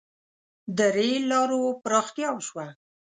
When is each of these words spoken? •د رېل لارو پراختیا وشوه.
•د 0.77 0.79
رېل 0.95 1.23
لارو 1.31 1.59
پراختیا 1.83 2.29
وشوه. 2.33 2.67